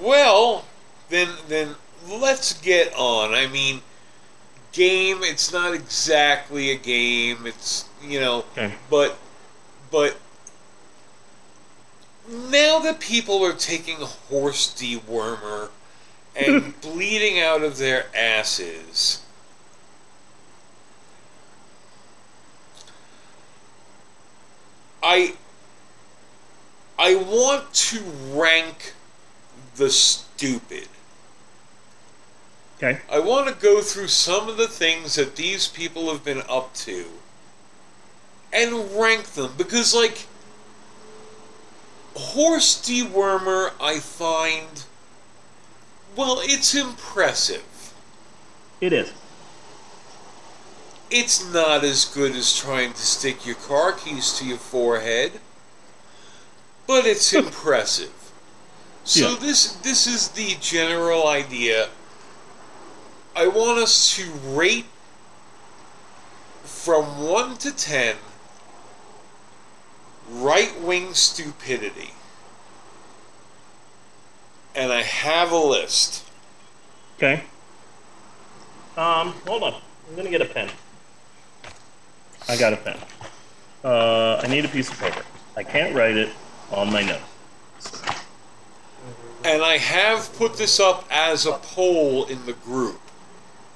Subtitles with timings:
[0.00, 0.64] Well,
[1.08, 1.74] then then
[2.08, 3.34] let's get on.
[3.34, 3.82] I mean,
[4.72, 5.18] game.
[5.22, 7.46] It's not exactly a game.
[7.46, 8.74] It's you know, Okay.
[8.90, 9.16] but
[9.90, 10.16] but
[12.28, 15.70] now that people are taking horse dewormer
[16.34, 19.20] and bleeding out of their asses.
[25.02, 25.34] I
[26.98, 28.00] I want to
[28.32, 28.94] rank
[29.82, 30.88] the stupid.
[32.76, 33.00] Okay.
[33.10, 36.74] I want to go through some of the things that these people have been up
[36.74, 37.06] to
[38.52, 40.26] and rank them because, like,
[42.14, 44.84] horse dewormer, I find,
[46.16, 47.94] well, it's impressive.
[48.80, 49.12] It is.
[51.10, 55.40] It's not as good as trying to stick your car keys to your forehead,
[56.86, 58.21] but it's impressive.
[59.04, 59.36] So Yeah.
[59.40, 61.88] this this is the general idea.
[63.34, 64.86] I want us to rate
[66.64, 68.16] from 1 to 10
[70.28, 72.10] right-wing stupidity.
[74.74, 76.24] And I have a list.
[77.16, 77.42] Okay.
[78.96, 79.74] Um, hold on.
[80.08, 80.70] I'm gonna get a pen.
[82.48, 82.98] I got a pen.
[83.84, 85.22] Uh, I need a piece of paper.
[85.56, 86.30] I can't write it
[86.70, 87.22] on my notes.
[89.44, 93.00] And I have put this up as a poll in the group.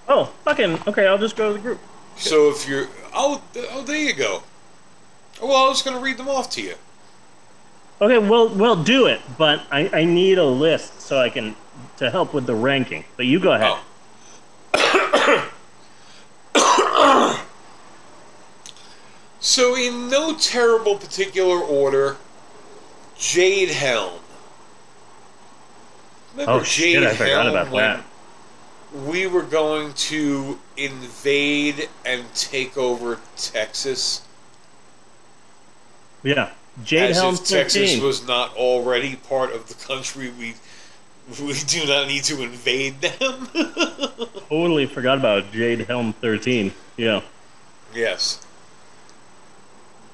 [0.09, 0.79] Oh, fucking.
[0.87, 1.81] Okay, I'll just go to the group.
[2.17, 4.43] So if you're oh oh there you go.
[5.43, 6.75] Well, I was going to read them off to you.
[8.01, 9.21] Okay, well, well, do it.
[9.37, 11.57] But I, I need a list so I can
[11.99, 13.05] to help with the ranking.
[13.17, 13.79] But you go ahead.
[14.75, 15.53] Oh.
[19.47, 22.17] So in no terrible particular order,
[23.17, 24.19] Jade Helm.
[26.37, 28.05] Remember Oh, shit, I forgot about that.
[29.07, 34.23] We were going to invade and take over Texas.
[36.23, 36.51] Yeah.
[36.85, 38.05] Jade as Helm if Texas 13.
[38.05, 40.55] was not already part of the country we
[41.43, 43.49] we do not need to invade them.
[44.49, 46.73] Totally forgot about Jade Helm 13.
[46.97, 47.23] Yeah.
[47.95, 48.47] yes.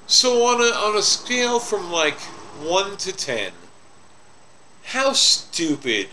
[0.07, 2.19] So on a on a scale from like
[2.61, 3.53] one to ten,
[4.85, 6.09] how stupid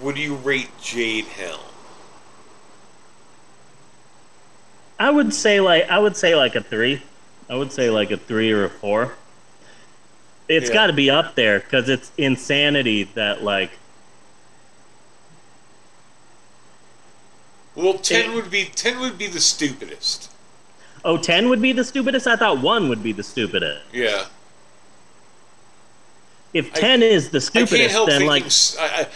[0.00, 1.60] would you rate Jade Helm?
[4.98, 7.02] I would say like I would say like a three.
[7.50, 9.14] I would say like a three or a four.
[10.48, 10.74] It's Yeah.
[10.74, 13.70] got to be up there because it's insanity that like
[17.74, 20.28] Well, ten It- would be ten would be the stupidest.
[21.04, 22.26] oh 10 would be the stupidest.
[22.26, 23.80] I thought one would be the stupidest.
[23.92, 24.26] Yeah,
[26.52, 28.26] If I- ten is the I stupidest, then thinking.
[28.28, 28.44] like
[28.78, 29.06] I I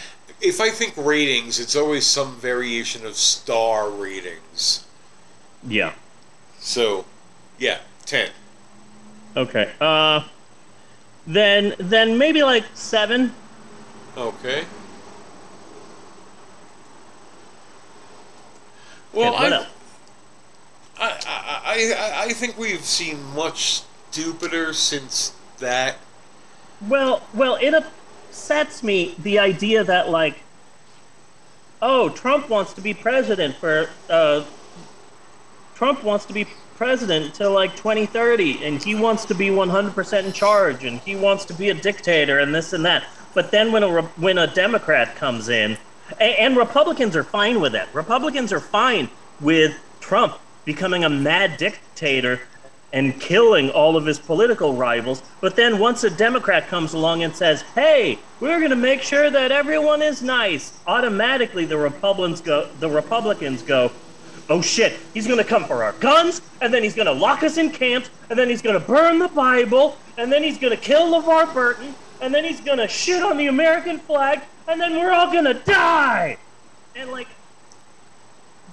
[0.41, 4.85] if I think ratings, it's always some variation of star ratings.
[5.67, 5.93] yeah.
[6.59, 7.05] So,
[7.59, 8.29] yeah, ten.
[9.35, 9.71] Okay.
[9.79, 10.23] Uh,
[11.25, 13.33] then then maybe like seven.
[14.15, 14.65] Okay.
[19.13, 19.65] Well, I.
[20.99, 25.97] I, I, I, I think we've seen much stupider since that.
[26.81, 27.83] Well, well, it
[28.37, 30.35] upsets me the idea that like,
[31.81, 34.43] oh, Trump wants to be president for uh,
[35.73, 36.45] Trump wants to be
[36.75, 41.45] president until like 2030, and he wants to be 100% in charge, and he wants
[41.45, 43.03] to be a dictator, and this and that.
[43.33, 45.75] But then when a when a Democrat comes in,
[46.19, 47.87] and, and Republicans are fine with it.
[47.91, 49.09] Republicans are fine
[49.41, 52.39] with Trump becoming a mad dictator
[52.93, 55.21] and killing all of his political rivals.
[55.41, 59.29] But then once a Democrat comes along and says, "Hey, we're going to make sure
[59.29, 62.67] that everyone is nice," automatically the Republicans go.
[62.79, 63.91] The Republicans go.
[64.49, 67.69] Oh shit, he's gonna come for our guns, and then he's gonna lock us in
[67.69, 71.93] camps, and then he's gonna burn the Bible, and then he's gonna kill LeVar Burton,
[72.21, 74.39] and then he's gonna shit on the American flag,
[74.69, 76.37] and then we're all gonna die!
[76.95, 77.27] And like,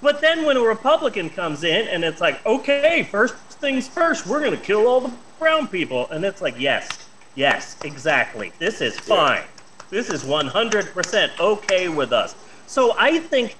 [0.01, 4.43] but then when a Republican comes in and it's like, okay, first things first, we're
[4.43, 6.87] gonna kill all the brown people, and it's like, yes,
[7.35, 8.51] yes, exactly.
[8.59, 9.43] This is fine.
[9.89, 12.35] This is 100% okay with us.
[12.67, 13.55] So I think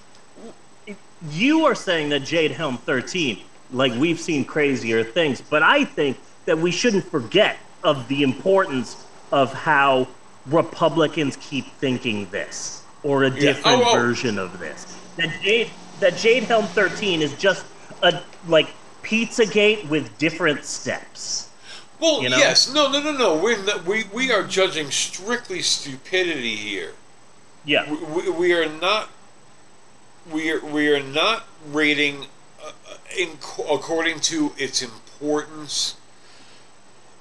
[1.30, 3.40] you are saying that Jade Helm 13,
[3.72, 9.06] like we've seen crazier things, but I think that we shouldn't forget of the importance
[9.32, 10.08] of how
[10.48, 13.96] Republicans keep thinking this or a different Oh, oh.
[13.96, 14.98] version of this.
[15.18, 15.70] That Jade
[16.00, 17.66] that Jade Helm 13 is just
[18.04, 18.68] a like
[19.04, 21.50] Pizzagate with different steps.
[22.00, 22.38] Well, You know?
[22.38, 23.38] yes, no, no, no, no.
[23.38, 26.94] We're not, we we are judging strictly stupidity here.
[27.64, 27.92] Yeah.
[27.92, 29.10] We, we are not.
[30.32, 32.26] We are we are not rating
[32.64, 32.72] uh,
[33.18, 33.30] in
[33.70, 35.96] according to its importance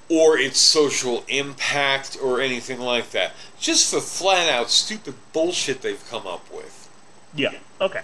[0.08, 3.32] or its social impact or anything like that.
[3.58, 6.90] Just for flat out stupid bullshit they've come up with.
[7.34, 7.52] Yeah.
[7.80, 8.02] Okay.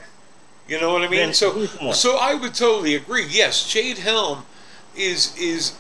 [0.71, 1.19] You know what I mean?
[1.19, 3.27] Then so so I would totally agree.
[3.29, 4.45] Yes, Jade Helm
[4.95, 5.77] is is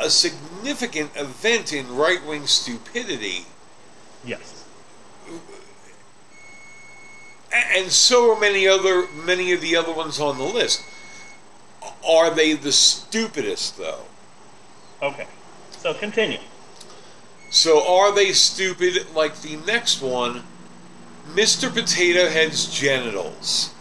[0.00, 3.44] a significant event in right wing stupidity.
[4.24, 4.64] Yes.
[7.52, 10.82] And so are many other many of the other ones on the list.
[12.08, 14.04] Are they the stupidest though?
[15.02, 15.26] Okay.
[15.72, 16.38] So continue.
[17.50, 20.44] So are they stupid like the next one,
[21.28, 21.70] Mr.
[21.70, 23.74] Potato Head's genitals?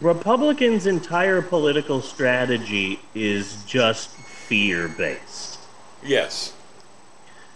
[0.00, 5.58] Republicans' entire political strategy is just fear based.
[6.02, 6.54] Yes.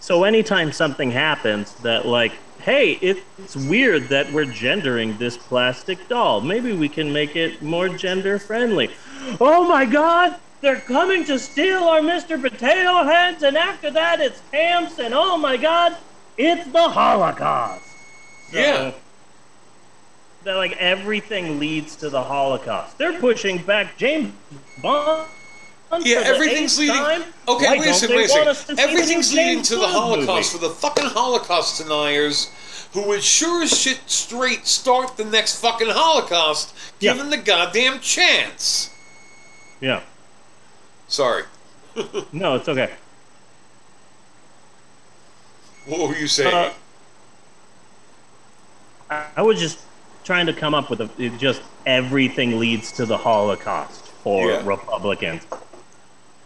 [0.01, 6.41] So anytime something happens that, like, hey, it's weird that we're gendering this plastic doll,
[6.41, 8.91] maybe we can make it more gender friendly.
[9.41, 12.41] Oh my god, they're coming to steal our Mr.
[12.41, 15.97] Potato Heads, and after that it's camps, and oh my god,
[16.37, 17.85] it's the Holocaust.
[18.53, 18.93] So, Yeah.
[20.47, 22.97] That like everything leads to the Holocaust.
[22.99, 24.33] They're pushing back James
[24.81, 25.27] Bond.
[26.05, 26.95] Yeah, everything's leading.
[26.95, 27.25] time?
[27.49, 28.79] Okay, Why wait a second, wait a second.
[28.79, 30.65] Everything's leading to the Holocaust movie?
[30.65, 32.53] for the fucking Holocaust deniers
[32.93, 37.15] who would sure as shit straight start the next fucking Holocaust Yeah.
[37.15, 38.91] given the goddamn chance.
[39.81, 40.03] Yeah.
[41.09, 41.43] Sorry.
[42.33, 42.93] No, it's okay.
[45.87, 46.55] What were you saying?
[46.55, 46.73] Uh,
[49.11, 49.81] I I was just
[50.27, 54.67] trying to come up with a, it just everything leads to the Holocaust for Yeah.
[54.67, 55.45] Republicans.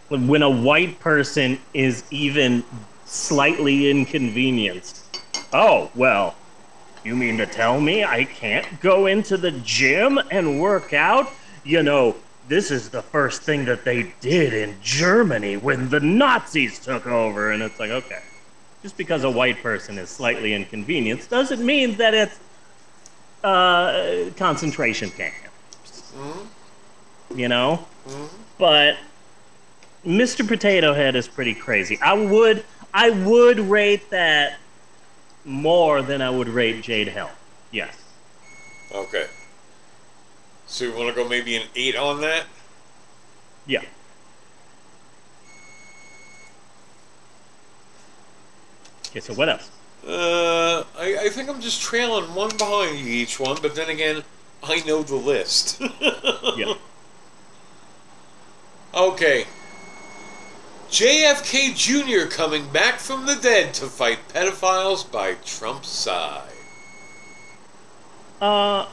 [0.09, 2.63] When a white person is even
[3.05, 5.03] slightly inconvenienced,
[5.51, 6.35] oh well,
[7.03, 11.31] you mean to tell me I can't go into the gym and work out?
[11.63, 12.15] You know,
[12.47, 17.51] this is the first thing that they did in Germany when the Nazis took over,
[17.51, 18.21] and it's like okay
[18.83, 22.39] just because a white person is slightly inconvenienced doesn't mean that it's
[23.43, 25.33] uh, concentration camp.
[27.33, 27.85] You know?
[28.57, 28.97] But
[30.05, 30.47] Mr.
[30.47, 31.99] Potato Head is pretty crazy.
[32.01, 34.59] I would I would rate that
[35.45, 37.31] more than I would rate Jade Helm.
[37.71, 37.95] Yes.
[38.93, 39.27] okay.
[40.67, 42.45] So you want to go maybe an eight on that?
[43.65, 43.83] Yeah.
[49.09, 49.69] Okay, so what else?
[50.05, 54.23] Uh, I, I think I'm just trailing one behind each one, but then again,
[54.63, 55.81] I know the list.
[56.57, 56.73] Yeah.
[58.93, 59.45] Okay.
[60.89, 62.29] JFK Jr.
[62.29, 66.49] coming back from the dead to fight pedophiles by Trump's side.
[68.41, 68.87] Uh,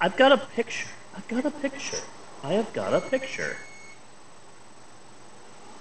[0.00, 0.88] I've got a picture.
[1.16, 2.02] I've got a picture.
[2.42, 3.56] I have got a picture.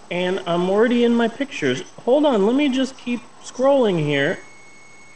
[0.10, 1.82] And I'm already in my pictures.
[2.04, 4.40] Hold on, let me just keep scrolling here.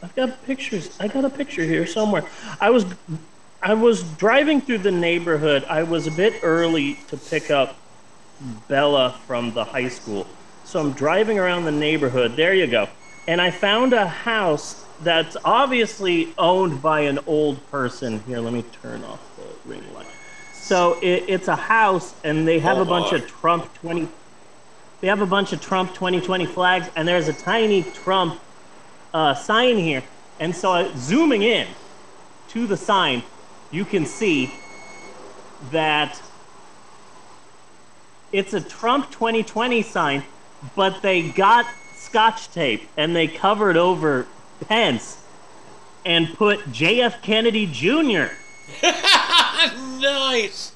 [0.03, 0.95] I've got pictures.
[0.99, 2.23] I got a picture here somewhere.
[2.59, 2.85] I was
[3.61, 5.63] I was driving through the neighborhood.
[5.65, 7.75] I was a bit early to pick up
[8.67, 10.25] Bella from the high school.
[10.63, 12.35] So I'm driving around the neighborhood.
[12.35, 12.87] There you go.
[13.27, 18.19] And I found a house that's obviously owned by an old person.
[18.21, 20.07] Here, let me turn off the ring light.
[20.53, 23.17] So it, it's a house, and they have Oh a bunch my.
[23.19, 24.07] of Trump 20.
[25.01, 28.39] They have a bunch of Trump 2020 flags, and there's a tiny Trump
[29.13, 30.03] uh, sign here.
[30.39, 31.67] And so, uh, zooming in
[32.49, 33.23] to the sign,
[33.71, 34.53] you can see
[35.71, 36.21] that
[38.31, 40.23] it's a Trump 2020 sign,
[40.75, 41.65] but they got
[41.95, 44.27] scotch tape and they covered over
[44.67, 45.23] Pence
[46.05, 48.33] and put JF Kennedy Jr.
[49.99, 50.73] nice.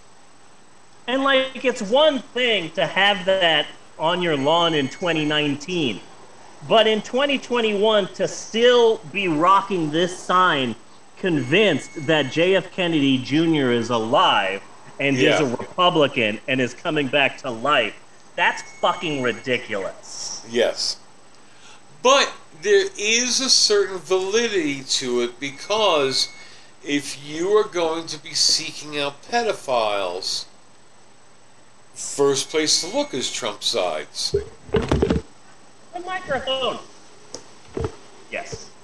[1.08, 3.68] And like, it's one thing to have that
[3.98, 6.00] on your lawn in 2019,
[6.68, 10.76] but in 2021 to still be rocking this sign,
[11.18, 13.72] convinced that JF Kennedy Jr.
[13.72, 14.62] is alive
[15.00, 15.36] and Yeah.
[15.36, 17.94] is a Republican and is coming back to life,
[18.36, 20.42] that's fucking ridiculous.
[20.50, 20.98] Yes.
[22.02, 26.30] But there is a certain validity to it because
[26.84, 30.46] if you are going to be seeking out pedophiles,
[31.96, 34.36] first place to look is Trump sides.
[34.72, 35.24] The
[36.06, 36.80] microphone.
[38.32, 38.70] Yes.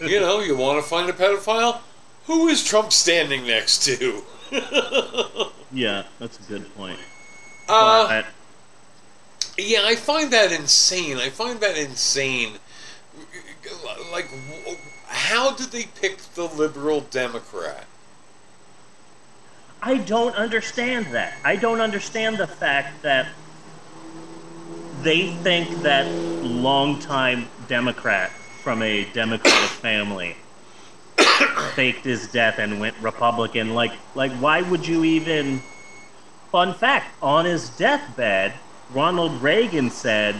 [0.00, 1.78] You know, you want to find a pedophile?
[2.26, 4.22] Who is Trump standing next to?
[5.74, 6.98] Yeah, that's a good point.
[7.68, 8.26] Uh, But-
[9.56, 11.18] Yeah, I find that insane.
[11.18, 12.58] I find that insane
[14.12, 14.28] Like,
[15.06, 17.84] how did they pick the liberal Democrat?
[19.84, 21.34] I don't understand that.
[21.44, 23.26] I don't understand the fact that
[25.02, 26.06] they think that
[26.40, 28.30] longtime Democrat
[28.62, 30.36] from a Democratic family
[31.74, 33.74] faked his death and went Republican.
[33.74, 35.60] Like, like, why would you even?
[36.52, 38.52] Fun fact: on his deathbed,
[38.94, 40.36] Ronald Reagan said,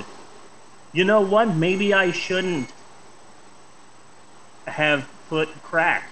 [0.93, 1.49] "You know what?
[1.57, 2.73] Maybe I shouldn't
[4.69, 6.11] have put crack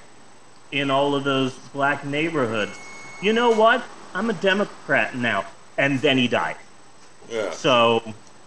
[0.73, 2.90] in all of those black neighborhoods.
[3.23, 3.83] You know what?
[4.15, 5.47] I'm a Democrat now."
[5.79, 6.57] And then he died.
[7.31, 7.51] Yeah.
[7.53, 8.03] So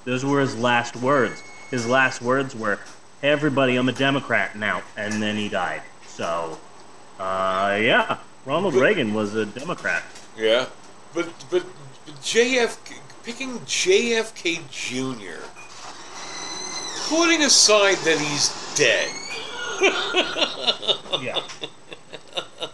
[0.05, 1.41] those were his last words.
[1.71, 2.79] His last words were,
[3.21, 4.83] hey, everybody, I'm a Democrat now.
[4.97, 5.81] And then he died.
[6.07, 6.59] So,
[7.19, 10.03] uh, yeah, Ronald Reagan was a Democrat.
[10.37, 10.67] Yeah.
[11.13, 11.63] But, but,
[12.05, 15.41] but JFK, picking JFK Jr.,
[17.09, 19.09] putting aside that he's dead.
[21.21, 21.39] Yeah.
[22.61, 22.71] That,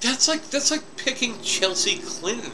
[0.00, 2.52] that's like that's like picking Chelsea Clinton.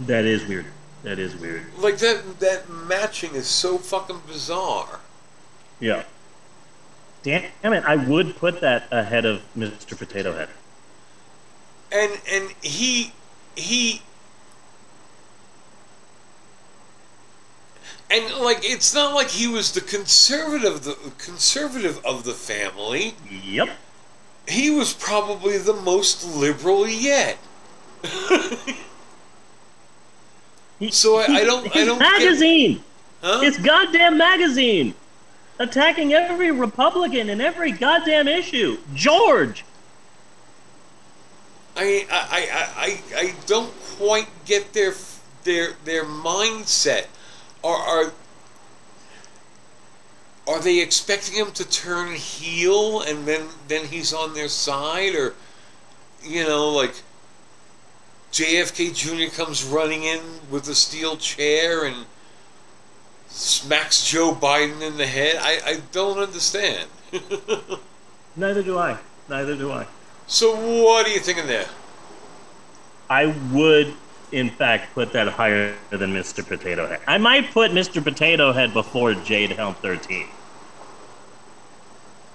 [0.00, 0.66] That is weird.
[1.02, 1.62] That is weird.
[1.78, 5.00] Like that that matching is so fucking bizarre.
[5.80, 6.04] Yeah.
[7.22, 9.98] Damn it, I would put that ahead of Mr.
[9.98, 10.48] Potato Head.
[11.90, 13.12] And and he
[13.56, 14.02] he
[18.10, 23.14] and like it's not like he was the conservative the conservative of the family.
[23.30, 23.68] Yep.
[24.46, 27.38] He was probably the most liberal yet.
[30.78, 32.84] He- So I- I don't- I don't get- magazine!
[33.22, 33.40] Huh?
[33.42, 34.94] It's goddamn magazine!
[35.58, 38.78] Attacking every Republican in every goddamn issue.
[38.94, 39.64] George!
[41.76, 44.94] I, I, I, I, I don't quite get their
[45.44, 47.06] their their mindset.
[47.64, 48.12] Are are
[50.46, 55.34] are they expecting him to turn heel and then then he's on their side, or
[56.22, 56.94] you know, like
[58.32, 59.34] JFK Jr.
[59.34, 62.06] comes running in with a steel chair and
[63.28, 65.36] smacks Joe Biden in the head?
[65.40, 66.88] I, I don't understand.
[68.36, 68.98] Neither do I.
[69.28, 69.86] Neither do I.
[70.26, 71.66] so what are you thinking there?
[73.10, 73.94] I would,
[74.32, 76.46] in fact, put that higher than Mr.
[76.46, 77.00] Potato Head.
[77.06, 78.02] I might put Mr.
[78.02, 80.26] Potato Head before Jade Helm 13.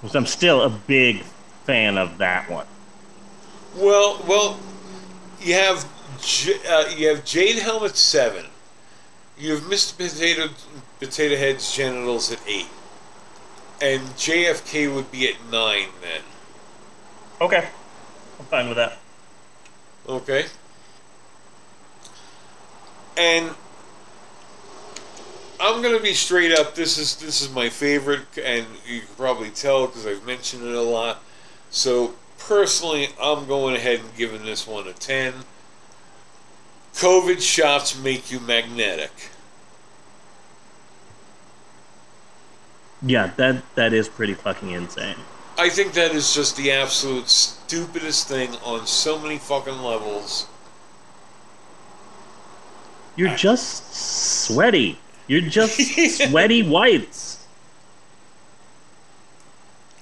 [0.02, 1.24] Because I'm still a big
[1.66, 2.68] fan of that one.
[3.76, 4.60] Well, well,
[5.42, 5.86] you have
[6.22, 8.46] J, uh, you have Jade Helm at seven.
[9.38, 9.98] You have Mr.
[9.98, 10.54] Potato
[11.00, 12.68] Potato Head's genitals at eight,
[13.82, 16.22] and JFK would be at nine then.
[17.42, 17.68] Okay.
[18.40, 19.00] I'm fine with that.
[20.08, 20.46] Okay.
[23.18, 23.54] And
[25.60, 26.76] I'm gonna be straight up.
[26.76, 30.76] This is this is my favorite, and you can probably tell because I've mentioned it
[30.76, 31.24] a lot.
[31.70, 35.34] So personally, I'm going ahead and giving this one a ten.
[36.96, 39.12] COVID shots make you magnetic.
[43.02, 45.16] Yeah, that that is pretty fucking insane.
[45.58, 50.48] I think that is just the absolute stupidest thing on so many fucking levels.
[53.16, 54.98] You're just sweaty.
[55.28, 55.80] You're just
[56.30, 57.46] sweaty whites.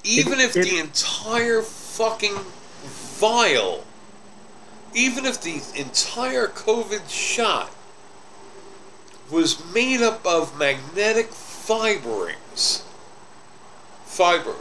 [0.03, 2.35] even It- if it- the entire fucking
[3.19, 3.85] vial,
[4.93, 7.71] even if the entire COVID shot
[9.29, 12.81] was made up of magnetic fiberings,
[14.05, 14.55] fiber,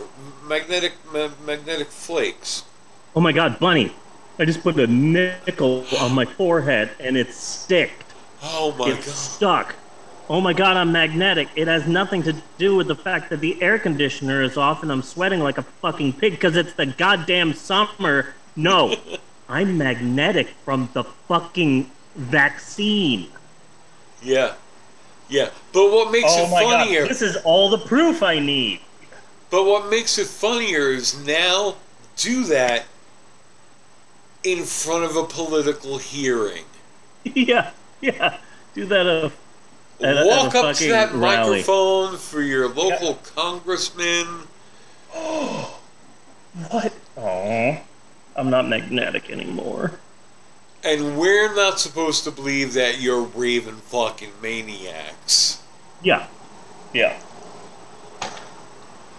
[0.45, 2.62] magnetic, ma- magnetic flakes.
[3.16, 3.92] Oh my god, Bunny.
[4.38, 8.10] I just put a nickel on my forehead and it's sticked.
[8.43, 9.15] Oh my it's god!
[9.15, 9.77] stuck.
[10.29, 11.51] Oh my god, I'm magnetic.
[11.57, 14.93] It has nothing to do with the fact that the air conditioner is off and
[14.93, 18.35] I'm sweating like a fucking pig because it's the goddamn summer.
[18.57, 18.95] No,
[19.49, 23.33] I'm magnetic from the fucking vaccine.
[24.21, 24.55] Yeah,
[25.29, 25.51] yeah.
[25.73, 27.03] But what makes Oh it my funnier?
[27.03, 28.81] god, this is all the proof I need.
[29.51, 31.77] But what makes it funnier is now
[32.17, 32.87] do that
[34.45, 36.65] in front of a political hearing.
[37.35, 37.73] yeah,
[38.14, 38.38] yeah.
[38.75, 39.30] Do that uh,
[40.02, 41.59] at Walk at up to that rally.
[41.59, 44.26] microphone for your local congressman.
[46.71, 46.92] What?
[47.16, 47.78] Oh,
[48.35, 50.00] I'm not magnetic anymore.
[50.83, 55.62] And we're not supposed to believe that you're raving fucking maniacs.
[56.02, 56.26] Yeah,
[56.92, 57.21] yeah.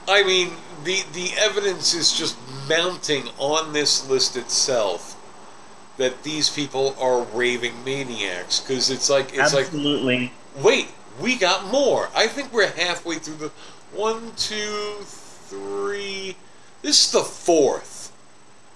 [0.09, 0.51] I mean,
[0.83, 2.35] the the evidence is just
[2.67, 5.15] mounting on this list itself
[5.97, 10.31] that these people are raving maniacs because it's like it's Absolutely.
[10.55, 10.87] like wait,
[11.19, 12.09] we got more.
[12.15, 13.51] I think we're halfway through the
[13.93, 16.35] one, two, three.
[16.81, 18.11] This is the fourth.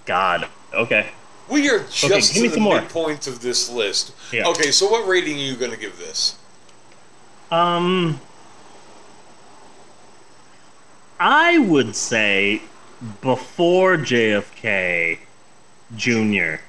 [0.06, 0.48] God.
[0.74, 1.08] Okay.
[1.50, 2.82] We are just okay, give me some more.
[2.82, 4.14] midpoint of this list.
[4.32, 4.48] Yeah.
[4.48, 6.38] Okay, so what rating are you going to give this?
[7.52, 8.20] Um,
[11.20, 12.64] I would say
[13.22, 15.20] before JFK
[15.96, 16.62] Jr.,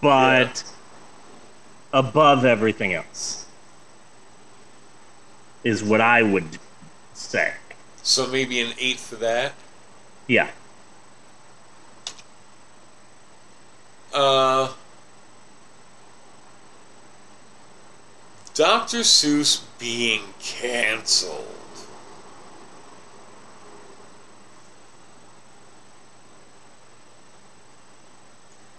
[0.00, 0.64] but
[1.92, 3.46] above everything else
[5.64, 6.58] is what I would
[7.14, 7.54] say.
[8.02, 9.52] So maybe an eight for that.
[10.26, 10.50] Yeah.
[14.12, 14.72] Uh,
[18.54, 19.00] Dr.
[19.00, 21.57] Seuss being canceled.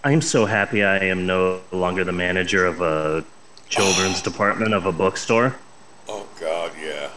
[0.04, 3.26] I'm so happy I am no longer the manager of a
[3.68, 5.56] children's department of a bookstore.
[6.08, 7.10] Oh God, yeah.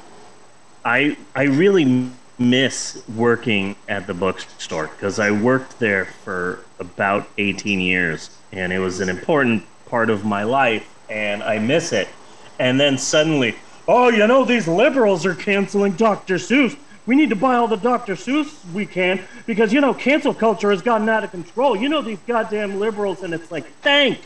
[0.84, 2.10] I I really
[2.40, 8.80] miss working at the bookstore because I worked there for about 18 years and it
[8.80, 12.08] was an important part of my life and I miss it.
[12.58, 13.54] And then suddenly,
[13.86, 16.34] oh, you know these liberals are canceling Dr.
[16.34, 16.76] Seuss.
[17.04, 18.14] We need to buy all the Dr.
[18.14, 21.76] Seuss we can because you know cancel culture has gotten out of control.
[21.76, 24.20] You know these goddamn liberals and it's like, thank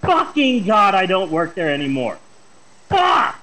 [0.00, 2.18] fucking God I don't work there anymore.
[2.88, 3.40] Fuck!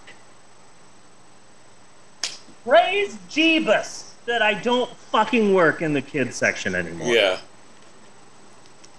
[2.63, 7.13] Praise Jeebus that I don't fucking work in the kids section anymore.
[7.13, 7.39] Yeah.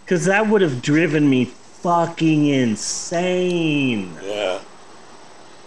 [0.05, 4.17] Because that would have driven me fucking insane.
[4.23, 4.61] Yeah.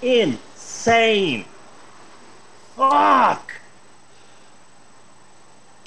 [0.01, 1.43] Insane.
[2.77, 3.49] Fuck!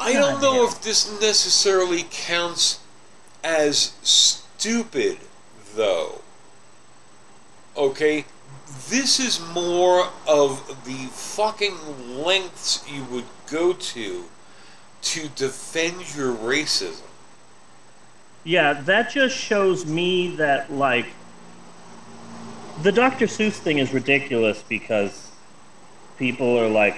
[0.02, 2.80] I don't know if this necessarily counts
[3.44, 5.18] as stupid,
[5.74, 6.20] though.
[7.76, 8.24] Okay?
[8.88, 11.76] This is more of the fucking
[12.22, 14.24] lengths you would go to
[15.02, 17.02] to defend your racism.
[18.44, 21.06] Yeah, that just shows me that, like,
[22.82, 23.26] the Dr.
[23.26, 25.30] Seuss thing is ridiculous because
[26.18, 26.96] people are like,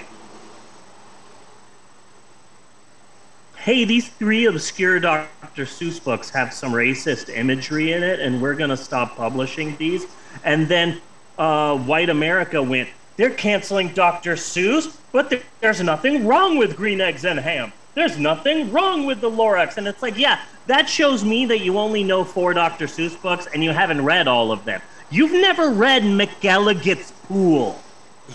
[3.65, 5.65] hey, these three obscure Dr.
[5.65, 10.05] Seuss books have some racist imagery in it, and we're going to stop publishing these.
[10.43, 11.01] And then
[11.39, 14.35] uh, white America went, they're canceling Dr.
[14.35, 17.73] Seuss, but there, there's nothing wrong with Green Eggs and Ham.
[17.95, 19.77] There's nothing wrong with the Lorax.
[19.77, 22.85] And it's like, yeah, that shows me that you only know four Dr.
[22.85, 24.79] Seuss books and you haven't read all of them.
[25.09, 27.81] You've never read McElligot's Pool.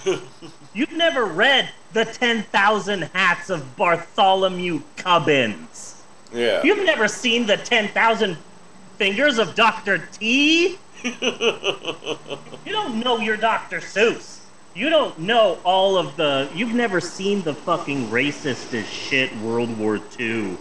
[0.73, 6.03] You've never read The 10,000 Hats of Bartholomew Cubbins.
[6.33, 6.63] Yeah.
[6.63, 8.37] You've never seen The 10,000
[8.97, 9.99] Fingers of Dr.
[10.13, 10.79] T.
[12.67, 13.79] You don't know your Dr.
[13.81, 14.41] Seuss.
[14.75, 16.49] You don't know all of the.
[16.55, 20.57] You've never seen the fucking racist as shit World War II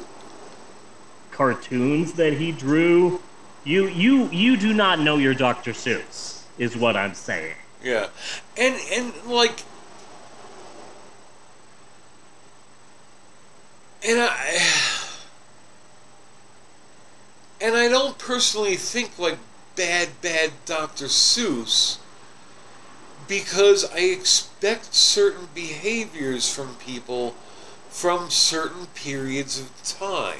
[1.39, 3.21] cartoons that he drew.
[3.63, 5.71] You you you do not know your Dr.
[5.71, 7.55] Seuss, is what I'm saying.
[7.83, 8.07] Yeah,
[8.57, 9.59] and and like,
[14.05, 14.61] and I
[17.61, 19.37] and I don't personally think like
[19.75, 21.05] bad bad Dr.
[21.05, 21.97] Seuss
[23.27, 27.35] because I expect certain behaviors from people
[27.89, 30.39] from certain periods of time.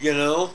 [0.00, 0.50] You know?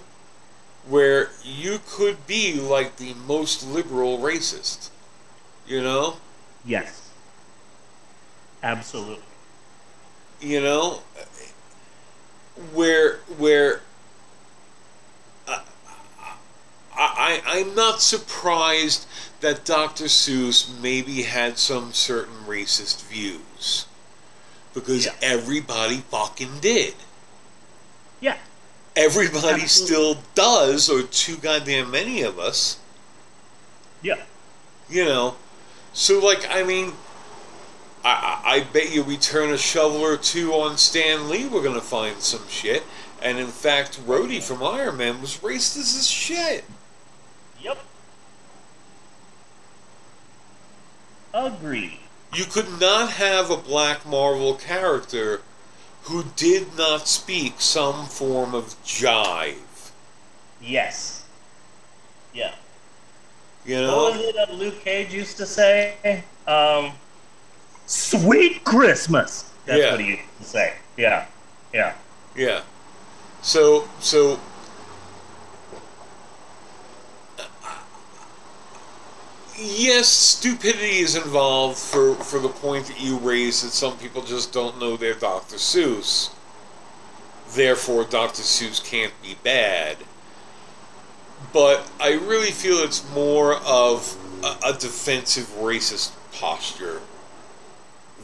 [0.90, 4.90] where you could be like the most liberal racist.
[5.68, 6.18] You know?
[6.66, 7.12] Yes.
[8.64, 9.24] Absolutely.
[10.42, 11.02] You know?
[12.74, 13.82] Where where
[15.48, 15.62] uh,
[16.96, 19.06] I, I I'm not surprised
[19.42, 20.06] that Dr.
[20.06, 23.86] Seuss maybe had some certain racist views.
[24.74, 25.14] Because Yeah.
[25.22, 26.94] everybody fucking did.
[28.20, 28.38] Yeah.
[28.96, 29.68] Everybody Absolutely.
[29.68, 32.78] still does, or too goddamn many of us.
[34.02, 34.18] Yeah.
[34.90, 35.36] You know,
[35.94, 36.94] so like I mean,
[38.04, 41.82] I I bet you we turn a shovel or two on Stan Lee, we're gonna
[41.82, 42.84] find some shit.
[43.22, 46.64] And in fact, Rhodey from Iron Man was racist as shit.
[47.62, 47.78] Yep.
[51.34, 52.00] Agreed.
[52.34, 55.42] You could not have a black Marvel character
[56.04, 59.92] who did not speak some form of jive.
[60.62, 61.26] Yes.
[62.34, 62.54] Yeah.
[63.66, 63.98] You know?
[63.98, 66.24] What was it that Luke Cage used to say?
[66.48, 66.94] Um,
[67.90, 69.52] Sweet Christmas.
[69.66, 69.92] That's yeah.
[69.92, 70.74] what he used to say.
[70.98, 71.26] Yeah.
[71.74, 71.94] Yeah.
[72.36, 72.62] Yeah.
[73.42, 74.40] So, so.
[79.58, 84.54] Yes, stupidity is involved for, for the point that you raised that some people just
[84.54, 85.58] don't know they're Dr.
[85.58, 86.32] Seuss.
[87.52, 88.44] Therefore, Dr.
[88.44, 89.98] Seuss can't be bad
[91.54, 94.18] but I really feel it's more of
[94.64, 97.02] a, defensive racist posture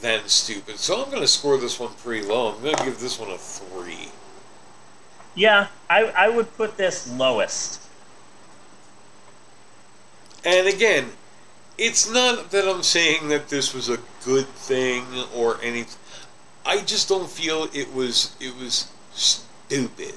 [0.02, 0.78] than stupid.
[0.78, 2.54] So I'm going to score this one pretty low.
[2.54, 4.10] I'm going to give this one a three.
[5.36, 7.82] Yeah, I, I would put this lowest.
[10.46, 11.10] And again,
[11.78, 15.04] it's not that I'm saying that this was a good thing
[15.36, 16.00] or anything.
[16.66, 20.16] I just don't feel it was it was stupid.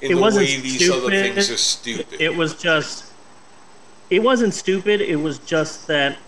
[0.00, 0.98] In it the wasn't way these stupid.
[0.98, 2.20] other things are stupid.
[2.20, 3.12] It was just.
[4.10, 5.00] It wasn't stupid.
[5.00, 6.18] It was just that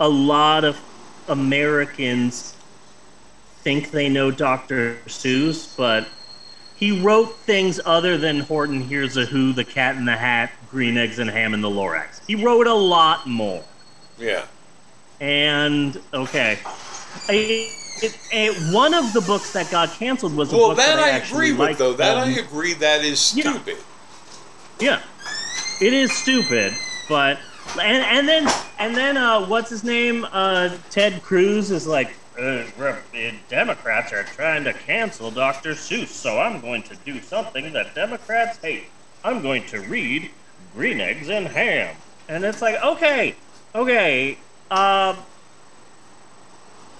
[0.00, 0.76] a lot of
[1.28, 2.54] Americans
[3.62, 4.98] think they know Dr.
[5.06, 6.06] Seuss, but
[6.76, 10.96] he wrote things other than Horton Hears a Who, The Cat in the Hat, Green
[10.96, 12.20] Eggs and Ham, and the Lorax.
[12.26, 13.64] He wrote a lot more.
[14.18, 14.44] yeah.
[15.20, 16.58] And okay,
[17.28, 17.32] I,
[18.00, 21.04] it, it- one of the books that got canceled was a Well, book that that
[21.04, 21.92] I, I agree with, liked, though.
[21.94, 22.74] That um, I agree.
[22.74, 23.50] That is yeah.
[23.52, 23.78] stupid.
[24.78, 25.02] Yeah,
[25.80, 26.72] it is stupid,
[27.08, 27.40] but
[27.76, 30.26] and and then and then uh, what's his name?
[30.30, 32.96] Uh, Ted Cruz is like, uh, uh,
[33.48, 35.72] Democrats are trying to cancel Dr.
[35.72, 38.86] Seuss, so I'm going to do something that Democrats hate.
[39.24, 40.30] I'm going to read
[40.74, 41.96] Green Eggs and Ham,
[42.28, 43.34] and it's like, okay,
[43.74, 44.38] okay,
[44.70, 45.16] um,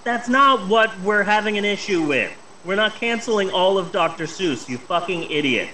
[0.05, 2.33] that's not what we're having an issue with.
[2.65, 4.25] We're not canceling all of Dr.
[4.25, 5.71] Seuss, you fucking idiot.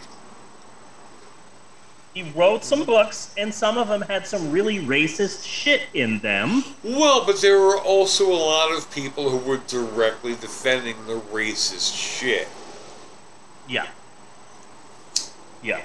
[2.15, 6.63] He wrote some books, and some of them had some really racist shit in them.
[6.85, 11.97] Well, but there were also a lot of people who were directly defending the racist
[11.97, 12.47] shit.
[13.69, 13.89] Yeah.
[15.61, 15.83] Yeah.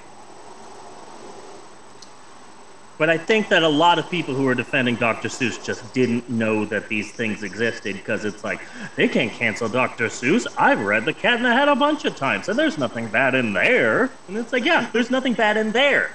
[2.99, 5.29] But I think that a lot of people who were defending Dr.
[5.29, 8.59] Seuss just didn't know that these things existed because it's like,
[8.97, 10.07] they can't cancel Dr.
[10.07, 10.45] Seuss.
[10.57, 13.33] I've read The Cat in the Hat a bunch of times, and there's nothing bad
[13.33, 14.11] in there.
[14.27, 16.11] And it's like, yeah, there's nothing bad in there.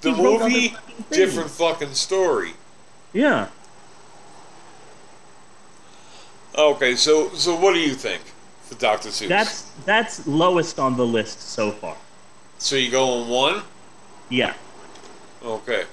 [0.00, 0.76] The He wrote other movie,
[1.10, 2.52] different fucking story.
[3.12, 3.48] Yeah.
[6.56, 8.22] Okay, so so what do you think
[8.62, 9.08] for Dr.
[9.10, 9.28] Seuss?
[9.28, 11.96] That's that's lowest on the list so far.
[12.58, 13.62] so you go on one?
[14.28, 14.54] Yeah.
[15.44, 15.84] Okay.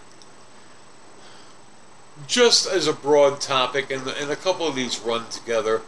[2.27, 5.81] Just as a broad topic, and, and a couple of these run together,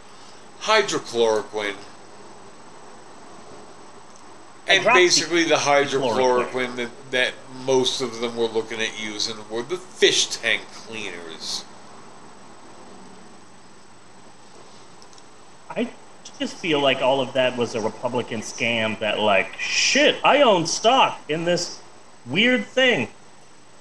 [0.60, 1.76] hydrochloroquine.
[4.68, 6.76] And basically, the hydrochloroquine chloroquine.
[6.76, 11.64] that, that most of them were looking at using were the fish tank cleaners.
[15.70, 15.90] I
[16.38, 20.66] just feel like all of that was a Republican scam that, like, shit, I own
[20.66, 21.80] stock in this
[22.26, 23.08] weird thing.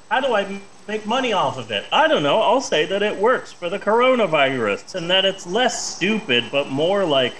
[0.09, 1.85] How do I make money off of it?
[1.91, 2.39] I don't know.
[2.39, 7.03] I'll say that it works for the coronavirus and that it's less stupid, but more
[7.03, 7.33] like.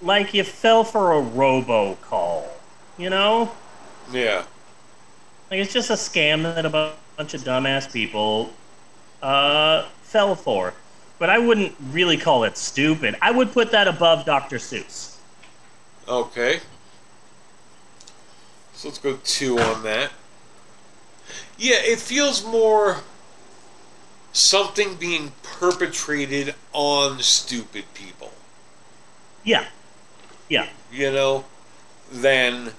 [0.00, 2.44] Like you fell for a robocall.
[2.96, 3.52] You know?
[4.12, 4.44] Yeah.
[5.50, 8.52] Like it's just a scam that a bunch of dumbass people
[9.22, 10.74] uh, fell for.
[11.18, 13.16] But I wouldn't really call it stupid.
[13.20, 14.56] I would put that above Dr.
[14.56, 15.16] Seuss.
[16.06, 16.60] Okay.
[18.72, 20.10] So let's go two on that.
[21.58, 22.98] Yeah, it feels more
[24.32, 28.32] something being perpetrated on stupid people,
[29.42, 29.64] Yeah.
[30.48, 30.68] Yeah.
[30.92, 31.44] you know,
[32.10, 32.72] than.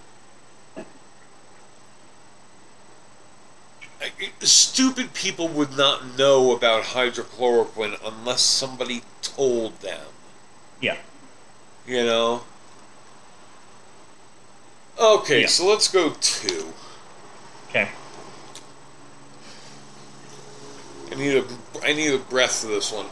[4.41, 10.05] Stupid people would not know about hydrochloroquine unless somebody told them.
[10.81, 10.97] Yeah.
[11.85, 12.43] You know?
[14.97, 15.47] Okay, Yeah.
[15.47, 16.73] so let's go two.
[17.69, 17.89] Okay.
[21.11, 21.45] I need a
[21.83, 23.07] I need a breath for this one.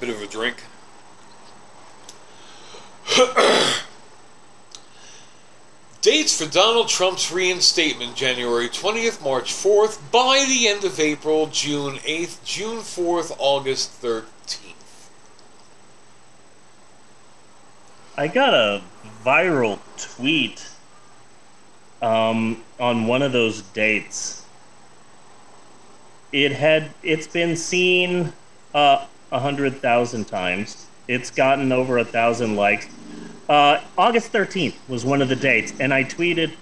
[0.00, 0.62] Bit of a drink.
[6.02, 11.96] Dates for Donald Trump's reinstatement January 20th, March 4th, by the end of April, June
[11.96, 14.74] 8th, June 4th, August 13th.
[18.18, 18.82] I got a
[19.24, 20.68] viral tweet
[22.02, 24.44] um, on one of those dates.
[26.32, 28.34] It had it's been seen
[28.74, 30.86] uh, a hundred thousand times.
[31.08, 32.88] It's gotten over a thousand likes.
[33.48, 36.52] Uh, August thirteenth was one of the dates, and I tweeted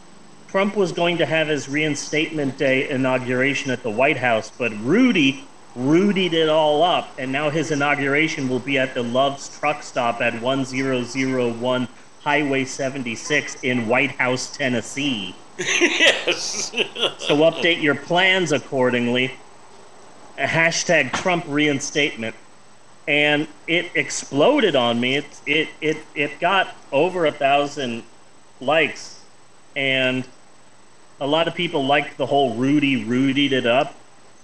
[0.48, 5.44] Trump was going to have his reinstatement day inauguration at the White House, but Rudy
[5.76, 10.20] Rudied it all up, and now his inauguration will be at the Love's truck stop
[10.20, 11.88] at 1001
[12.20, 15.34] Highway 76 in White House, Tennessee.
[15.58, 16.70] yes.
[17.18, 19.32] So update your plans accordingly.
[20.38, 22.36] A hashtag Trump reinstatement.
[23.06, 25.16] And it exploded on me.
[25.16, 28.02] It it it, it got over a thousand
[28.60, 29.20] likes.
[29.76, 30.26] And
[31.20, 33.94] a lot of people liked the whole Rudy Rudied it up.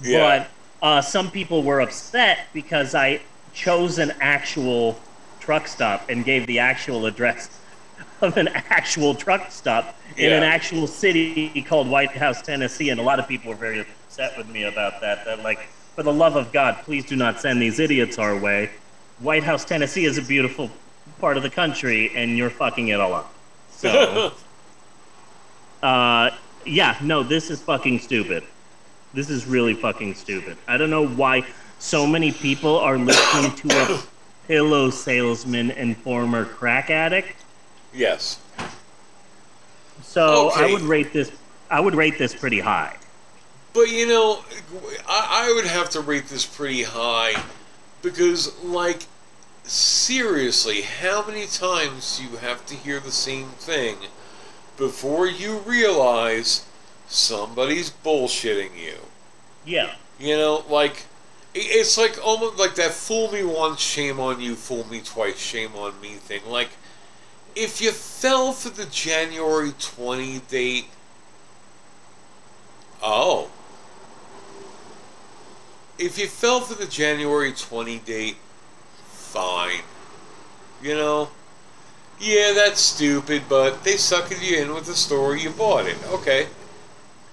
[0.02, 0.46] Yeah.
[0.80, 3.20] But uh, some people were upset because I
[3.52, 4.98] chose an actual
[5.40, 7.50] truck stop and gave the actual address
[8.20, 13.02] of an actual truck stop in an actual city called White House, Tennessee, and a
[13.02, 15.24] lot of people were very upset with me about that.
[15.24, 15.60] That like,
[16.00, 18.70] for the love of God, please do not send these idiots our way.
[19.18, 20.70] White House, Tennessee is a beautiful
[21.20, 23.34] part of the country, and you're fucking it all up.
[23.70, 24.32] So,
[25.82, 26.30] uh,
[26.64, 28.44] yeah, no, this is fucking stupid.
[29.12, 30.56] This is really fucking stupid.
[30.66, 31.44] I don't know why
[31.78, 34.02] so many people are listening to a
[34.48, 37.44] pillow salesman and former crack addict.
[37.92, 38.40] yes.
[40.00, 41.30] So I would rate this.
[41.70, 42.96] I would rate this pretty high.
[43.72, 44.44] But you know,
[45.09, 47.42] I, I would have to rate this pretty high
[48.02, 49.02] because, like,
[49.62, 53.96] seriously, how many times do you have to hear the same thing
[54.76, 56.66] before you realize
[57.06, 58.96] somebody's bullshitting you?
[59.64, 59.94] Yeah.
[60.18, 61.04] You know, like,
[61.54, 65.74] it's like almost like that fool me once, shame on you, fool me twice, shame
[65.76, 66.42] on me thing.
[66.46, 66.70] Like,
[67.54, 70.87] if you fell for the January 20 date,
[73.02, 73.50] oh.
[76.00, 78.36] If you fell for the January 20 date,
[79.04, 79.82] fine.
[80.82, 81.28] You know?
[82.18, 85.98] Yeah, that's stupid, but they suckered you in with the story, you bought it.
[86.08, 86.46] Okay.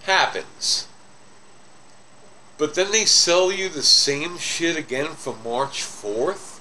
[0.04, 0.90] Happens.
[2.58, 6.60] But then they sell you the same shit again for March 4th?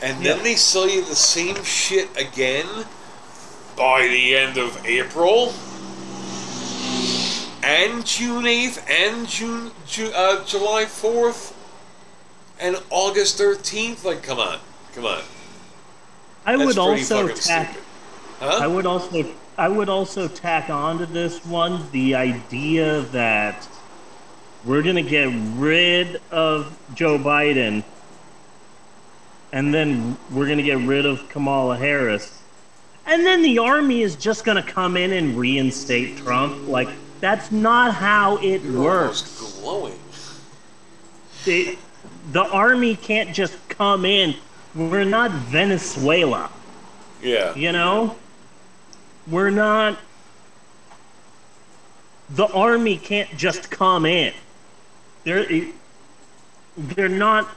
[0.00, 0.42] And then Yeah.
[0.42, 2.86] they sell you the same shit again
[3.76, 5.54] by the end of April?
[7.62, 11.54] And June 8th and June, Ju- uh, July 4th?
[12.58, 14.04] And August 13th?
[14.04, 14.58] Like, come on.
[14.94, 15.22] Come on.
[16.44, 17.70] I That's would also tack.
[17.70, 17.82] stupid.
[18.40, 19.24] I would also.
[19.56, 23.68] I would also tack on to this one the idea that
[24.64, 27.84] we're gonna get rid of Joe Biden,
[29.52, 32.42] and then we're gonna get rid of Kamala Harris,
[33.06, 36.66] and then the army is just gonna come in and reinstate Trump.
[36.66, 36.88] Like
[37.22, 39.60] that's not how it You're works.
[39.60, 39.98] glowing.
[41.44, 41.78] the,
[42.32, 44.34] the army can't just come in.
[44.74, 46.50] We're not Venezuela,
[47.22, 47.54] Yeah.
[47.54, 48.16] you know?
[49.28, 49.98] We're not.
[52.30, 54.34] The army can't just come in.
[55.22, 55.46] They're,
[56.76, 57.48] they're not.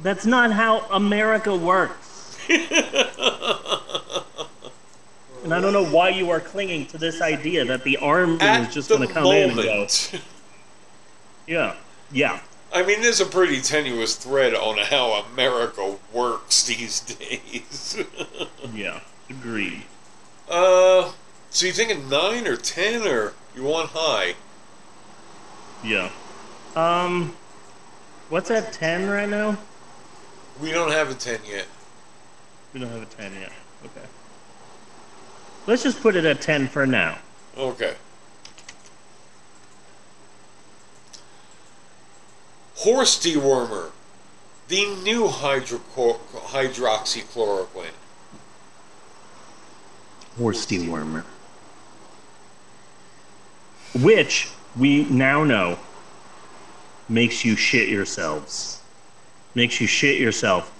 [0.00, 2.36] That's not how America works.
[5.46, 8.68] and I don't know why you are clinging to this idea that the army At
[8.68, 10.20] is just going to come in and go, moment.
[11.46, 11.76] yeah,
[12.10, 12.40] yeah.
[12.74, 18.04] I mean, there's a pretty tenuous thread on how America works these days.
[18.74, 18.98] Yeah,
[19.30, 19.82] agreed.
[20.50, 21.12] uh,
[21.50, 24.34] so you thinking nine or ten, or you want high?
[25.84, 26.10] Yeah.
[26.74, 27.36] Um,
[28.28, 29.56] what's at ten right now?
[30.60, 31.66] We don't have a ten yet.
[32.74, 33.52] We don't have a ten yet.
[33.84, 34.06] Okay.
[35.66, 37.18] Let's just put it at ten for now.
[37.56, 37.94] Okay.
[42.76, 43.90] Horse dewormer,
[44.68, 47.86] the new hydroco- hydroxychloroquine.
[50.38, 51.24] Horse dewormer.
[53.94, 55.78] Which we now know
[57.08, 58.82] makes you shit yourselves.
[59.54, 60.70] Makes you shit yourself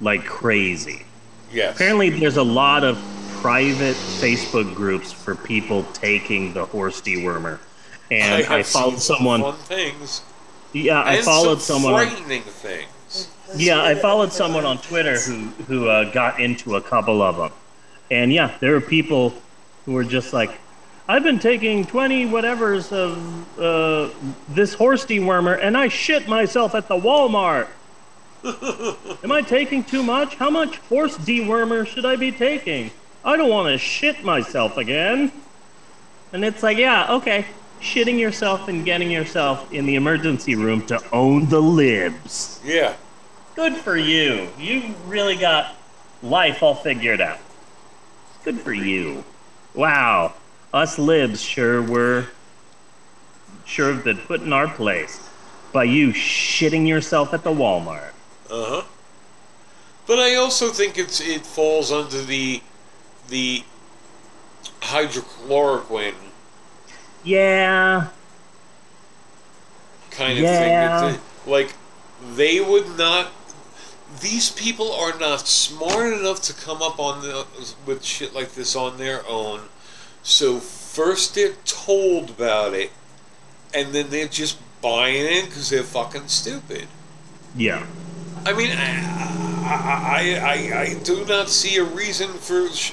[0.00, 1.04] like crazy.
[1.52, 1.76] Yes.
[1.76, 2.98] Apparently, there's a lot of
[3.40, 7.58] private Facebook groups for people taking the horse dewormer.
[8.10, 9.52] And I, have followed someone.
[9.54, 10.22] Things.
[10.72, 12.00] Yeah, I and followed some someone.
[12.00, 13.28] On, frightening things.
[13.56, 17.52] yeah, I followed someone on Twitter who who uh, got into a couple of them,
[18.10, 19.34] and yeah, there were people
[19.84, 20.50] who were just like,
[21.06, 24.14] "I've been taking twenty whatevers of uh,
[24.48, 27.68] this horse dewormer, and I shit myself at the Walmart.
[29.24, 30.36] Am I taking too much?
[30.36, 32.90] How much horse dewormer should I be taking?
[33.24, 35.32] I don't want to shit myself again."
[36.32, 37.46] And it's like, yeah, okay.
[37.80, 42.60] Shitting yourself and getting yourself in the emergency room to own the libs.
[42.64, 42.94] Yeah.
[43.54, 44.48] Good for you.
[44.58, 45.74] You really got
[46.22, 47.38] life all figured out.
[48.44, 49.24] Good for you.
[49.74, 50.34] Wow.
[50.72, 52.26] Us libs sure were
[53.64, 55.28] sure have been put in our place
[55.72, 58.12] by you shitting yourself at the Walmart.
[58.50, 58.82] Uh huh.
[60.06, 62.62] But I also think it's it falls under the
[63.28, 63.64] the
[64.80, 66.14] hydrochloroquine
[67.24, 68.06] Yeah.
[70.10, 71.12] kind of Yeah.
[71.12, 71.20] thing.
[71.46, 71.74] Like
[72.34, 73.32] they would not.
[74.20, 77.46] These people are not smart enough to come up on the
[77.84, 79.68] with shit like this on their own.
[80.22, 82.90] So first they're told about it,
[83.74, 86.88] and then they're just buying in because they're fucking stupid.
[87.54, 87.84] Yeah.
[88.46, 88.80] I mean, I,
[89.66, 92.68] I, I, I do not see a reason for.
[92.70, 92.92] Sh-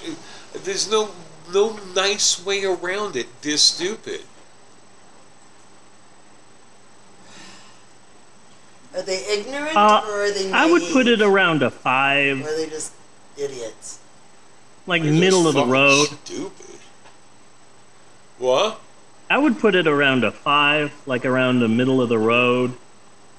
[0.63, 1.09] there's no
[1.53, 3.27] no nice way around it.
[3.41, 4.21] They're stupid.
[8.95, 10.51] Are they ignorant Uh, or are they?
[10.51, 12.93] I would put it around a five, Or are they just
[13.37, 13.99] idiots?
[14.87, 16.07] like They're middle of the road.
[16.23, 16.79] Stupid.
[18.37, 18.79] What?
[19.29, 22.73] I would put it around a five, like around the middle of the road,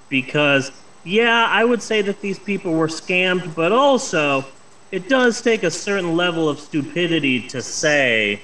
[0.09, 0.73] because
[1.07, 4.45] yeah, I would say that these people were scammed, but also
[4.90, 8.40] it does take a certain level of stupidity to say,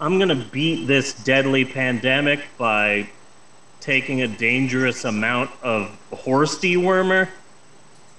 [0.00, 3.08] I'm gonna beat this deadly pandemic by
[3.80, 7.28] taking a dangerous amount of horse dewormer.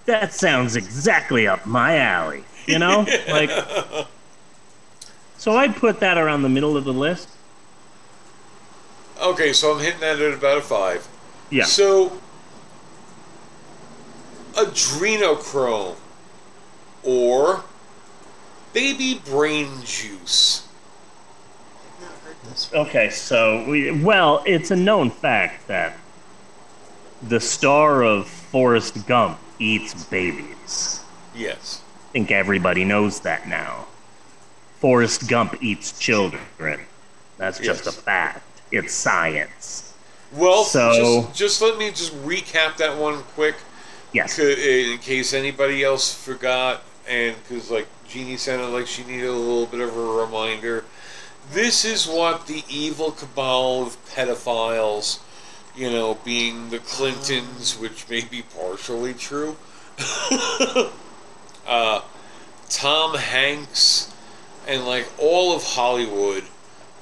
[0.06, 3.06] That sounds exactly up my alley, you know?
[3.28, 3.50] Like,
[5.38, 7.30] so I'd put that around the middle of the list.
[9.22, 11.06] Okay, so I'm hitting that at about a five.
[11.50, 11.66] Yeah.
[11.66, 12.22] So,
[14.54, 15.96] adrenochrome
[17.04, 17.64] or
[18.74, 20.68] baby brain juice.
[21.98, 22.74] I've not heard this.
[22.74, 25.98] Okay, so we well, it's a known fact that
[27.22, 31.02] the star of Forrest Gump eats babies.
[31.36, 31.82] Yes.
[32.10, 33.86] I think everybody knows that now.
[34.80, 36.82] Forrest Gump eats children.
[37.38, 37.98] That's just Yes.
[37.98, 38.44] a fact.
[38.72, 39.94] It's science.
[40.34, 43.56] Well, So- just, just let me just recap that one quick.
[44.14, 44.38] Yes.
[44.38, 49.32] Co- in case anybody else forgot, and because like Jeannie sounded like she needed a
[49.32, 50.86] little bit of a reminder.
[51.52, 55.20] This is what the evil cabal of pedophiles,
[55.76, 59.58] you know, being the Clintons, which may be partially true.
[61.68, 62.02] uh,
[62.70, 64.14] Tom Hanks,
[64.68, 66.44] and like all of Hollywood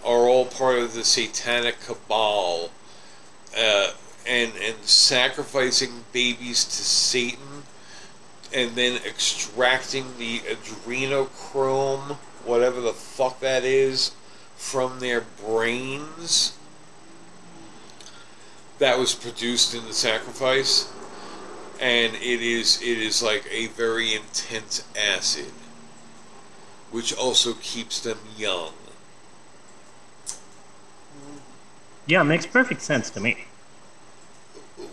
[0.04, 2.72] are all part of the satanic cabal
[3.58, 3.92] uh,
[4.28, 7.64] and and sacrificing babies to Satan,
[8.54, 14.12] and then extracting the adrenochrome, whatever the fuck that is,
[14.56, 16.58] from their brains.
[18.80, 20.92] That was produced in the sacrifice,
[21.80, 25.52] and it is it is like a very intense acid,
[26.90, 28.74] which also keeps them young.
[32.08, 33.46] Yeah, makes perfect sense to me.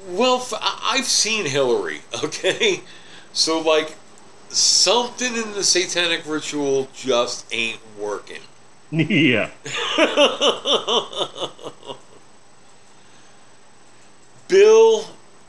[0.09, 2.81] Well, I've seen Hillary, okay?
[3.33, 3.94] So, like,
[4.48, 8.40] something in the satanic ritual just ain't working.
[8.90, 9.51] yeah.
[14.48, 15.05] Bill,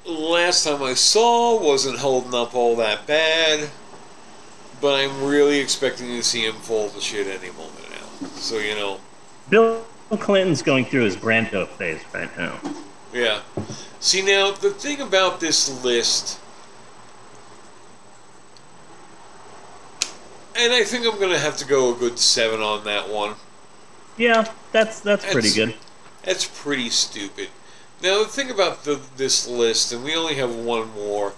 [0.06, 3.70] last time I saw, wasn't holding up all that bad,
[4.82, 8.28] but I'm really expecting to see him fall to shit any moment now.
[8.36, 9.00] So, you know,
[9.50, 12.60] Bill Clinton's going through his Brando phase right now.
[13.14, 13.42] Yeah.
[14.00, 16.40] See, now, the thing about this list,
[20.56, 23.36] and I think I'm going to have to go a good seven on that one.
[24.18, 25.76] Yeah, that's that's pretty good.
[26.24, 27.50] That's pretty stupid.
[28.02, 31.34] Now, the thing about the, this list, and we only have one more,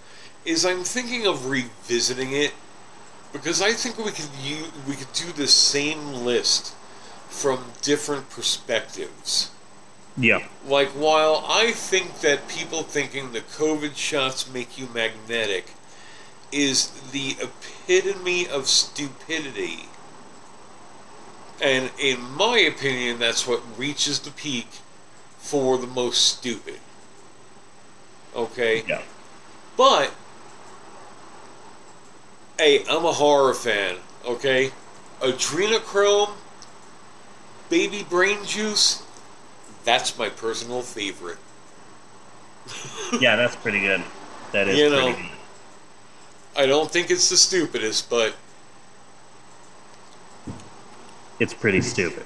[0.46, 2.54] is I'm thinking of revisiting it
[3.34, 6.76] because I think we could u- we could do the same list
[7.30, 9.52] from different perspectives.
[10.18, 10.46] Yeah.
[10.66, 15.74] Like, while I think that people thinking the COVID shots make you magnetic
[16.52, 19.86] is the epitome of stupidity.
[21.62, 24.68] And in my opinion, that's what reaches the peak
[25.38, 26.80] for the most stupid.
[28.36, 28.84] Okay?
[28.88, 29.02] Yeah.
[29.78, 30.12] But,
[32.60, 34.72] hey, I'm a horror fan, okay?
[35.22, 36.32] Adrenochrome,
[37.70, 39.04] baby brain juice,
[39.84, 41.38] that's my personal favorite.
[43.20, 44.02] Yeah, that's pretty good.
[44.54, 45.16] That is You pretty know.
[45.18, 45.26] good.
[46.56, 48.34] I don't think it's the stupidest, but
[51.40, 52.26] It's pretty stupid.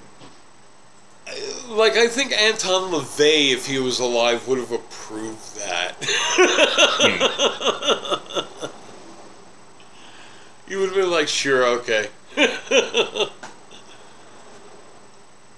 [1.70, 5.95] like I think Anton LaVey, if he was alive, would have approved that.
[10.68, 12.08] You would have been like, sure, okay.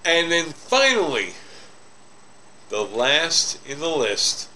[0.04, 1.30] and then finally,
[2.70, 4.50] the last in the list,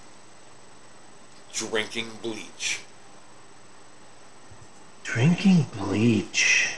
[1.53, 2.82] drinking bleach.
[5.03, 6.76] Drinking bleach.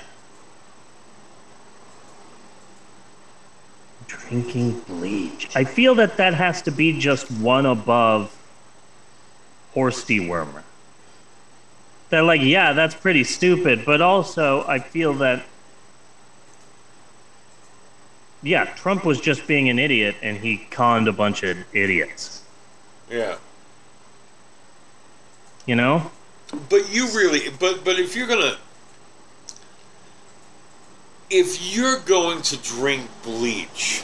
[4.07, 5.49] Drinking bleach.
[5.55, 8.35] I feel that that has to be just one above
[9.73, 10.63] horse dewormer.
[12.09, 15.43] They're like, yeah, that's pretty stupid, but also I feel that
[18.43, 22.43] yeah, Trump was just being an idiot and he conned a bunch of idiots.
[23.09, 23.37] Yeah.
[25.65, 26.11] You know?
[26.69, 28.57] But you really, but but if you're gonna,
[31.29, 34.03] if you're going to drink bleach,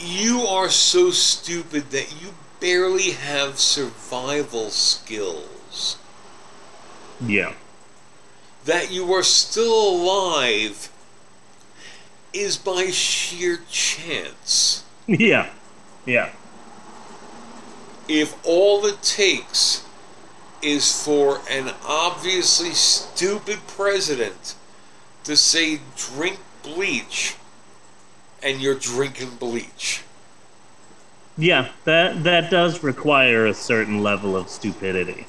[0.00, 5.98] you are so stupid that you barely have survival skills.
[7.20, 7.52] Yeah.
[8.64, 10.90] That you are still alive
[12.32, 14.84] is by sheer chance.
[15.06, 15.50] Yeah.
[16.06, 16.30] Yeah.
[18.08, 19.84] if all it takes
[20.62, 24.54] is for an obviously stupid president
[25.24, 27.36] to say drink bleach
[28.42, 30.02] and you're drinking bleach.
[31.38, 35.26] Yeah, that that does require a certain level of stupidity.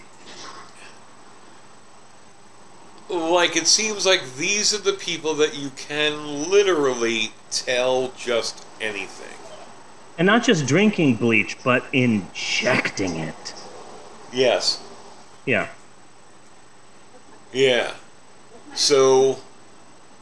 [3.13, 9.37] Like it seems like these are the people that you can literally tell just anything.
[10.17, 13.53] And not just drinking bleach, but injecting it.
[14.31, 14.83] Yes.
[15.45, 15.69] Yeah.
[17.51, 17.93] Yeah.
[18.75, 19.39] So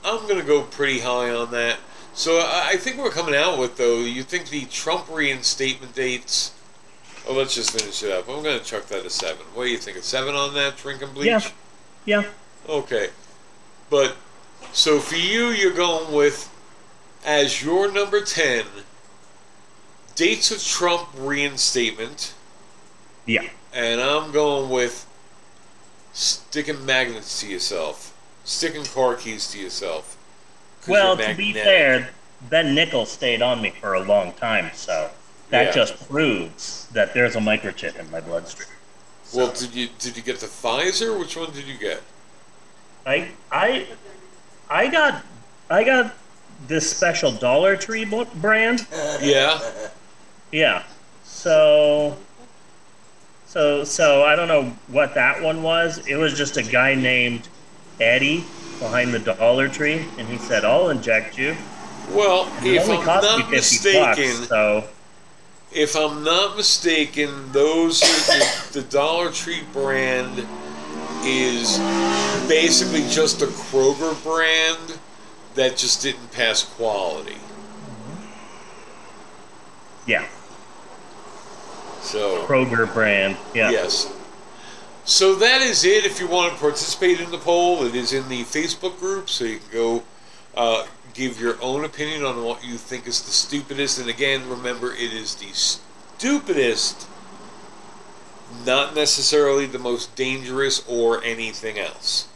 [0.04, 1.78] I'm gonna go pretty high on that.
[2.14, 4.00] So I I think we're coming out with though.
[4.00, 6.54] You think the Trump reinstatement dates?
[7.28, 8.28] Oh, let's just finish it up.
[8.28, 9.46] I'm gonna chuck that a seven.
[9.54, 9.98] What do you think?
[9.98, 11.28] A seven on that drinking bleach?
[11.28, 11.42] Yeah.
[12.06, 12.24] Yeah.
[12.68, 13.10] Okay.
[13.90, 14.16] But
[14.74, 16.50] so for you, you're going with
[17.26, 18.66] as your number ten.
[20.16, 22.34] Dates of Trump reinstatement,
[23.26, 23.44] Yeah.
[23.74, 25.06] and I'm going with
[26.14, 30.18] sticking magnets to yourself, sticking car keys to yourself.
[30.86, 32.10] Well, to be fair,
[32.42, 35.12] Ben Nichols stayed on me for a long time, so
[35.50, 35.72] that Yeah.
[35.72, 38.68] just proves that there's a microchip in my bloodstream.
[39.34, 41.18] Well, did you did you get the Pfizer?
[41.18, 42.04] Which one did you get?
[43.06, 43.88] I I
[44.70, 45.24] I got
[45.70, 46.14] I got
[46.68, 48.88] this special Dollar Tree brand.
[49.22, 49.60] Yeah.
[50.52, 50.84] Yeah.
[51.24, 52.18] So
[53.46, 56.06] so so I don't know what that one was.
[56.08, 57.48] It was just a guy named
[58.00, 58.44] Eddie
[58.80, 61.56] behind the Dollar Tree, and he said, "I'll inject you."
[62.10, 64.48] Well, if I'm not mistaken, bucks.
[64.48, 64.88] So
[65.72, 70.46] if I'm not mistaken, those are the, the Dollar Tree brand
[71.24, 71.78] is
[72.48, 75.00] basically just a Kroger brand
[75.56, 77.38] that just didn't pass quality.
[80.08, 80.26] yeah,
[82.02, 83.38] So Kroger brand.
[83.54, 83.70] Yeah.
[83.72, 84.12] Yes.
[85.04, 86.06] So that is it.
[86.06, 89.46] If you want to participate in the poll, it is in the Facebook group, so
[89.46, 90.04] you can go
[90.56, 94.00] uh, give your own opinion on what you think is the stupidest.
[94.00, 97.08] And again, remember, it is the stupidest,
[98.66, 102.28] not necessarily the most dangerous or anything else.